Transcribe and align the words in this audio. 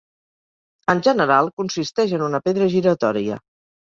En 0.93 1.01
general, 1.07 1.51
consisteix 1.61 2.15
en 2.19 2.25
una 2.29 2.41
pedra 2.47 2.71
giratòria. 2.79 3.41